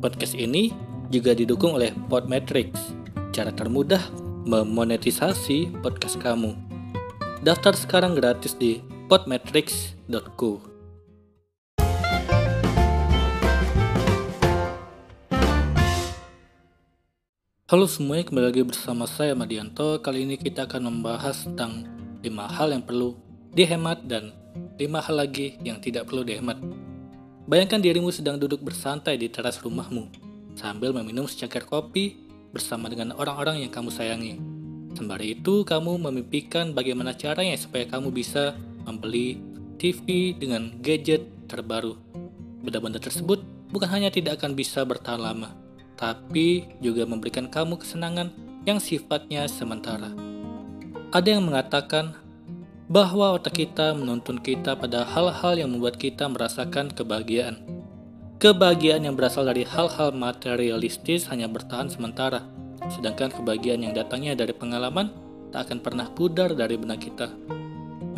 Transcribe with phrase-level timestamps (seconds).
[0.00, 0.72] Podcast ini
[1.12, 2.96] juga didukung oleh Podmetrics,
[3.36, 4.00] cara termudah
[4.48, 6.56] memonetisasi podcast kamu.
[7.44, 8.80] Daftar sekarang gratis di
[9.12, 10.64] podmetrics.co.
[17.68, 20.00] Halo semuanya, kembali lagi bersama saya Madianto.
[20.00, 21.84] Kali ini kita akan membahas tentang
[22.24, 23.20] 5 hal yang perlu
[23.52, 24.32] dihemat dan
[24.80, 26.56] 5 hal lagi yang tidak perlu dihemat.
[27.50, 30.06] Bayangkan dirimu sedang duduk bersantai di teras rumahmu
[30.54, 32.14] sambil meminum secangkir kopi
[32.54, 34.38] bersama dengan orang-orang yang kamu sayangi.
[34.94, 38.54] Sembari itu, kamu memimpikan bagaimana caranya supaya kamu bisa
[38.86, 39.42] membeli
[39.82, 41.98] TV dengan gadget terbaru.
[42.62, 43.42] Benda-benda tersebut
[43.74, 45.50] bukan hanya tidak akan bisa bertahan lama,
[45.98, 48.30] tapi juga memberikan kamu kesenangan
[48.62, 50.14] yang sifatnya sementara.
[51.10, 52.14] Ada yang mengatakan
[52.90, 57.62] bahwa otak kita menuntun kita pada hal-hal yang membuat kita merasakan kebahagiaan.
[58.42, 62.42] Kebahagiaan yang berasal dari hal-hal materialistis hanya bertahan sementara,
[62.90, 65.14] sedangkan kebahagiaan yang datangnya dari pengalaman
[65.54, 67.30] tak akan pernah pudar dari benak kita.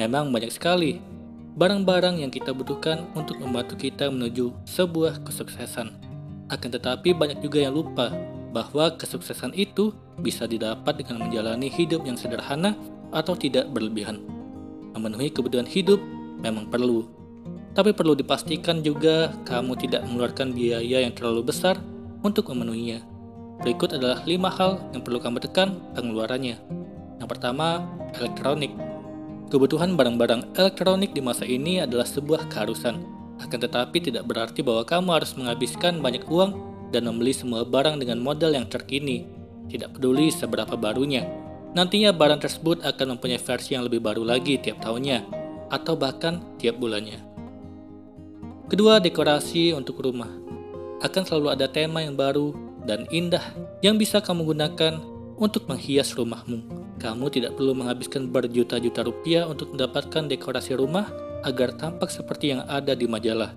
[0.00, 0.96] Memang banyak sekali
[1.52, 5.92] barang-barang yang kita butuhkan untuk membantu kita menuju sebuah kesuksesan.
[6.48, 8.08] Akan tetapi banyak juga yang lupa
[8.56, 12.72] bahwa kesuksesan itu bisa didapat dengan menjalani hidup yang sederhana
[13.12, 14.31] atau tidak berlebihan.
[14.92, 15.98] Memenuhi kebutuhan hidup
[16.40, 17.08] memang perlu,
[17.72, 21.80] tapi perlu dipastikan juga kamu tidak mengeluarkan biaya yang terlalu besar
[22.20, 23.00] untuk memenuhinya.
[23.64, 26.60] Berikut adalah lima hal yang perlu kamu tekan pengeluarannya.
[27.16, 27.86] Yang pertama,
[28.18, 28.74] elektronik.
[29.48, 33.00] Kebutuhan barang-barang elektronik di masa ini adalah sebuah keharusan.
[33.40, 36.52] Akan tetapi tidak berarti bahwa kamu harus menghabiskan banyak uang
[36.92, 39.24] dan membeli semua barang dengan model yang terkini.
[39.72, 41.41] Tidak peduli seberapa barunya.
[41.72, 45.24] Nantinya barang tersebut akan mempunyai versi yang lebih baru lagi tiap tahunnya,
[45.72, 47.16] atau bahkan tiap bulannya.
[48.68, 50.28] Kedua, dekorasi untuk rumah.
[51.00, 52.52] Akan selalu ada tema yang baru
[52.84, 53.42] dan indah
[53.80, 55.00] yang bisa kamu gunakan
[55.40, 56.62] untuk menghias rumahmu.
[57.00, 61.10] Kamu tidak perlu menghabiskan berjuta-juta rupiah untuk mendapatkan dekorasi rumah
[61.42, 63.56] agar tampak seperti yang ada di majalah.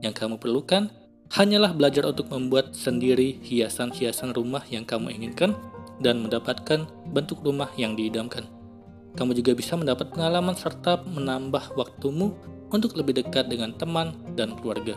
[0.00, 0.88] Yang kamu perlukan
[1.34, 5.52] hanyalah belajar untuk membuat sendiri hiasan-hiasan rumah yang kamu inginkan
[5.98, 8.46] dan mendapatkan bentuk rumah yang diidamkan.
[9.18, 12.38] Kamu juga bisa mendapat pengalaman serta menambah waktumu
[12.70, 14.94] untuk lebih dekat dengan teman dan keluarga.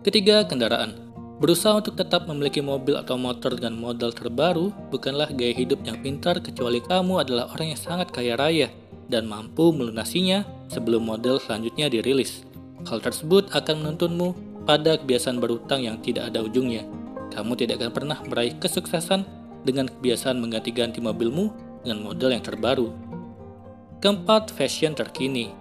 [0.00, 0.96] Ketiga, kendaraan.
[1.40, 6.36] Berusaha untuk tetap memiliki mobil atau motor dengan modal terbaru bukanlah gaya hidup yang pintar
[6.44, 8.68] kecuali kamu adalah orang yang sangat kaya raya
[9.08, 12.44] dan mampu melunasinya sebelum model selanjutnya dirilis.
[12.84, 14.28] Hal tersebut akan menuntunmu
[14.68, 16.84] pada kebiasaan berutang yang tidak ada ujungnya.
[17.32, 19.24] Kamu tidak akan pernah meraih kesuksesan
[19.64, 21.52] dengan kebiasaan mengganti-ganti mobilmu
[21.84, 22.88] dengan model yang terbaru.
[24.00, 25.52] Keempat, fashion terkini.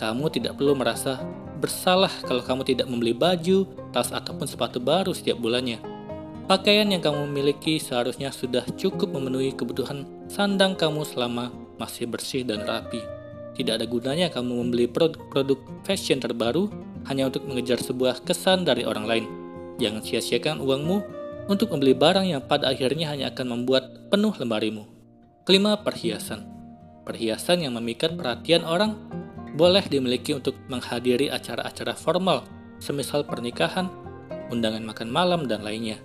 [0.00, 1.20] Kamu tidak perlu merasa
[1.60, 5.78] bersalah kalau kamu tidak membeli baju, tas, ataupun sepatu baru setiap bulannya.
[6.50, 12.66] Pakaian yang kamu miliki seharusnya sudah cukup memenuhi kebutuhan sandang kamu selama masih bersih dan
[12.66, 12.98] rapi.
[13.54, 16.66] Tidak ada gunanya kamu membeli produk-produk fashion terbaru
[17.06, 19.26] hanya untuk mengejar sebuah kesan dari orang lain.
[19.78, 21.21] Jangan sia-siakan uangmu
[21.52, 24.88] untuk membeli barang yang pada akhirnya hanya akan membuat penuh lemarimu.
[25.44, 26.48] Kelima, perhiasan.
[27.04, 28.96] Perhiasan yang memikat perhatian orang
[29.52, 32.48] boleh dimiliki untuk menghadiri acara-acara formal,
[32.80, 33.92] semisal pernikahan,
[34.48, 36.00] undangan makan malam, dan lainnya.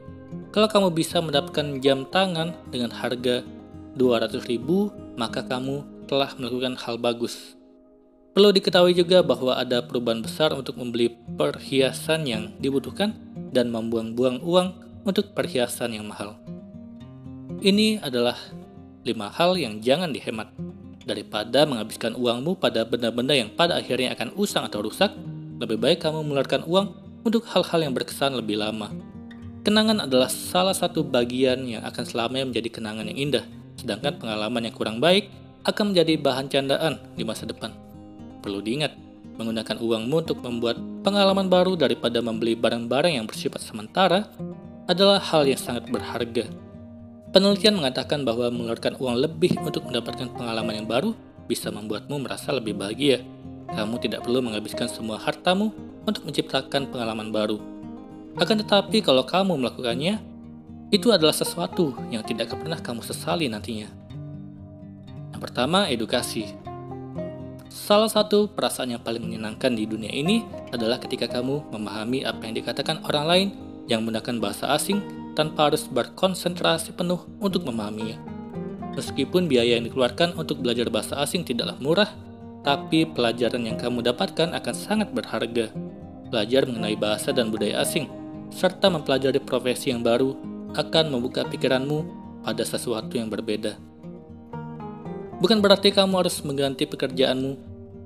[0.52, 3.46] Kalau kamu bisa mendapatkan jam tangan dengan harga
[3.96, 7.56] 200 ribu, maka kamu telah melakukan hal bagus.
[8.36, 11.10] Perlu diketahui juga bahwa ada perubahan besar untuk membeli
[11.40, 13.18] perhiasan yang dibutuhkan
[13.50, 16.36] dan membuang-buang uang untuk perhiasan yang mahal.
[17.64, 18.36] Ini adalah
[19.08, 20.52] lima hal yang jangan dihemat.
[21.08, 25.16] Daripada menghabiskan uangmu pada benda-benda yang pada akhirnya akan usang atau rusak,
[25.64, 26.88] lebih baik kamu mengeluarkan uang
[27.24, 28.92] untuk hal-hal yang berkesan lebih lama.
[29.64, 33.46] Kenangan adalah salah satu bagian yang akan selamanya menjadi kenangan yang indah,
[33.80, 35.32] sedangkan pengalaman yang kurang baik
[35.64, 37.72] akan menjadi bahan candaan di masa depan.
[38.44, 38.96] Perlu diingat,
[39.40, 44.28] menggunakan uangmu untuk membuat pengalaman baru daripada membeli barang-barang yang bersifat sementara
[44.88, 46.48] adalah hal yang sangat berharga.
[47.36, 51.12] Penelitian mengatakan bahwa mengeluarkan uang lebih untuk mendapatkan pengalaman yang baru
[51.46, 53.20] bisa membuatmu merasa lebih bahagia.
[53.68, 55.76] Kamu tidak perlu menghabiskan semua hartamu
[56.08, 57.60] untuk menciptakan pengalaman baru.
[58.40, 60.24] Akan tetapi kalau kamu melakukannya,
[60.88, 63.92] itu adalah sesuatu yang tidak pernah kamu sesali nantinya.
[65.36, 66.48] Yang pertama, edukasi.
[67.68, 72.56] Salah satu perasaan yang paling menyenangkan di dunia ini adalah ketika kamu memahami apa yang
[72.56, 73.48] dikatakan orang lain
[73.88, 75.00] yang menggunakan bahasa asing
[75.34, 78.20] tanpa harus berkonsentrasi penuh untuk memahaminya.
[78.98, 82.10] Meskipun biaya yang dikeluarkan untuk belajar bahasa asing tidaklah murah,
[82.66, 85.70] tapi pelajaran yang kamu dapatkan akan sangat berharga.
[86.28, 88.10] Belajar mengenai bahasa dan budaya asing,
[88.50, 90.36] serta mempelajari profesi yang baru
[90.76, 92.04] akan membuka pikiranmu
[92.44, 93.78] pada sesuatu yang berbeda.
[95.38, 97.54] Bukan berarti kamu harus mengganti pekerjaanmu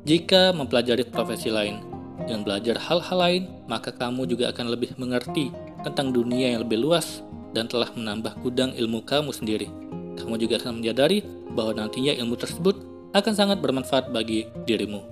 [0.04, 1.80] jika mempelajari profesi lain.
[2.28, 5.50] Dengan belajar hal-hal lain, maka kamu juga akan lebih mengerti
[5.82, 9.68] tentang dunia yang lebih luas dan telah menambah gudang ilmu kamu sendiri.
[10.16, 12.76] Kamu juga akan menyadari bahwa nantinya ilmu tersebut
[13.12, 15.04] akan sangat bermanfaat bagi dirimu.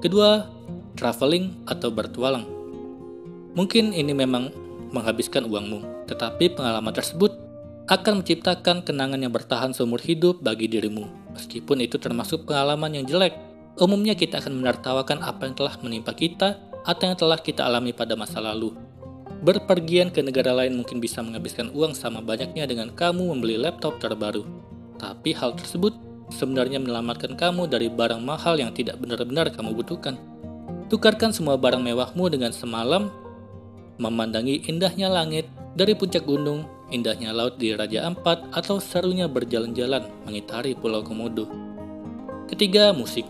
[0.00, 0.48] Kedua,
[0.96, 2.48] traveling atau bertualang.
[3.52, 4.48] Mungkin ini memang
[4.92, 7.36] menghabiskan uangmu, tetapi pengalaman tersebut
[7.90, 11.04] akan menciptakan kenangan yang bertahan seumur hidup bagi dirimu.
[11.36, 13.36] Meskipun itu termasuk pengalaman yang jelek,
[13.76, 18.16] umumnya kita akan menertawakan apa yang telah menimpa kita atau yang telah kita alami pada
[18.16, 18.72] masa lalu.
[19.42, 24.46] Berpergian ke negara lain mungkin bisa menghabiskan uang sama banyaknya dengan kamu membeli laptop terbaru.
[25.02, 25.98] Tapi hal tersebut
[26.30, 30.14] sebenarnya menyelamatkan kamu dari barang mahal yang tidak benar-benar kamu butuhkan.
[30.86, 33.10] Tukarkan semua barang mewahmu dengan semalam
[33.98, 36.62] memandangi indahnya langit dari puncak gunung,
[36.94, 41.50] indahnya laut di Raja Ampat, atau serunya berjalan-jalan mengitari Pulau Komodo.
[42.46, 43.26] Ketiga, musik.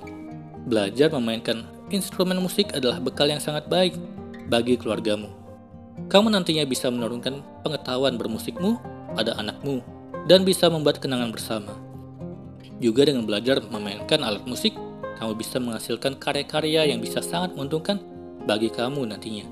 [0.68, 3.96] Belajar memainkan instrumen musik adalah bekal yang sangat baik
[4.52, 5.41] bagi keluargamu
[6.12, 8.76] kamu nantinya bisa menurunkan pengetahuan bermusikmu
[9.16, 9.80] pada anakmu
[10.28, 11.72] dan bisa membuat kenangan bersama.
[12.84, 14.76] Juga dengan belajar memainkan alat musik,
[15.16, 17.96] kamu bisa menghasilkan karya-karya yang bisa sangat menguntungkan
[18.44, 19.48] bagi kamu nantinya.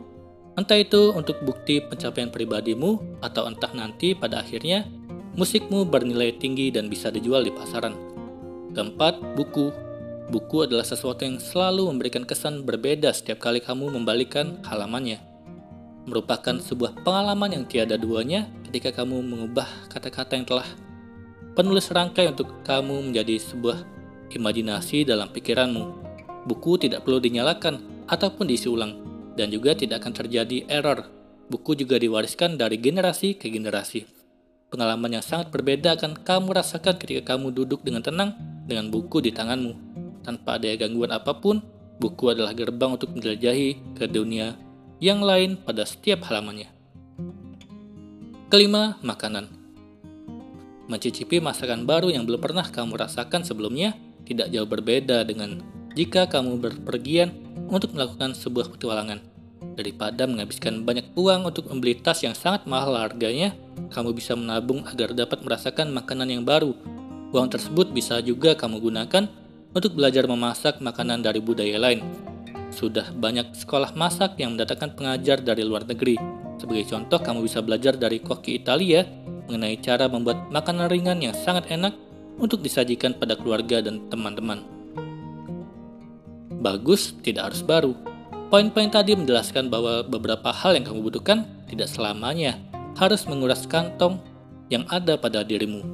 [0.61, 4.85] Entah itu untuk bukti pencapaian pribadimu atau entah nanti pada akhirnya
[5.41, 7.97] musikmu bernilai tinggi dan bisa dijual di pasaran.
[8.77, 9.73] Keempat, buku.
[10.29, 15.30] Buku adalah sesuatu yang selalu memberikan kesan berbeda setiap kali kamu membalikan halamannya
[16.09, 20.67] merupakan sebuah pengalaman yang tiada duanya ketika kamu mengubah kata-kata yang telah
[21.59, 23.83] penulis rangkai untuk kamu menjadi sebuah
[24.33, 26.09] imajinasi dalam pikiranmu.
[26.47, 28.97] Buku tidak perlu dinyalakan ataupun diisi ulang,
[29.37, 31.05] dan juga tidak akan terjadi error.
[31.51, 34.07] Buku juga diwariskan dari generasi ke generasi.
[34.71, 38.39] Pengalaman yang sangat berbeda akan kamu rasakan ketika kamu duduk dengan tenang
[38.71, 39.75] dengan buku di tanganmu.
[40.23, 41.59] Tanpa ada gangguan apa pun,
[41.99, 44.55] buku adalah gerbang untuk menjelajahi ke dunia
[45.01, 46.69] yang lain pada setiap halamannya.
[48.53, 49.49] Kelima, makanan.
[50.93, 53.97] Mencicipi masakan baru yang belum pernah kamu rasakan sebelumnya
[54.29, 55.65] tidak jauh berbeda dengan
[55.97, 57.33] jika kamu berpergian
[57.73, 59.25] untuk melakukan sebuah petualangan.
[59.79, 63.57] Daripada menghabiskan banyak uang untuk membeli tas yang sangat mahal harganya,
[63.89, 66.77] kamu bisa menabung agar dapat merasakan makanan yang baru.
[67.31, 69.25] Uang tersebut bisa juga kamu gunakan
[69.71, 72.03] untuk belajar memasak makanan dari budaya lain,
[72.81, 76.17] sudah banyak sekolah masak yang mendatangkan pengajar dari luar negeri.
[76.57, 79.05] Sebagai contoh, kamu bisa belajar dari koki Italia
[79.45, 81.93] mengenai cara membuat makanan ringan yang sangat enak
[82.41, 84.65] untuk disajikan pada keluarga dan teman-teman.
[86.65, 87.93] Bagus, tidak harus baru.
[88.49, 92.57] Poin-poin tadi menjelaskan bahwa beberapa hal yang kamu butuhkan tidak selamanya
[92.97, 94.19] harus menguras kantong
[94.73, 95.85] yang ada pada dirimu.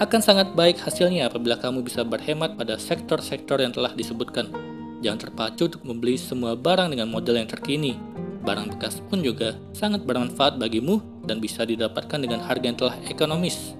[0.00, 4.71] Akan sangat baik hasilnya apabila kamu bisa berhemat pada sektor-sektor yang telah disebutkan
[5.02, 7.98] Jangan terpacu untuk membeli semua barang dengan model yang terkini.
[8.46, 13.74] Barang bekas pun juga sangat bermanfaat bagimu dan bisa didapatkan dengan harga yang telah ekonomis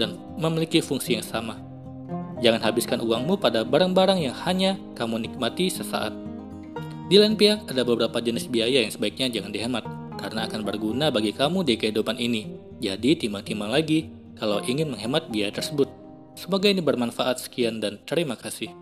[0.00, 1.60] dan memiliki fungsi yang sama.
[2.42, 6.10] Jangan habiskan uangmu pada barang-barang yang hanya kamu nikmati sesaat.
[7.06, 9.84] Di lain pihak, ada beberapa jenis biaya yang sebaiknya jangan dihemat,
[10.18, 12.50] karena akan berguna bagi kamu di kehidupan ini.
[12.82, 14.10] Jadi, timbang-timbang lagi
[14.40, 15.86] kalau ingin menghemat biaya tersebut.
[16.34, 17.38] Semoga ini bermanfaat.
[17.38, 18.81] Sekian dan terima kasih.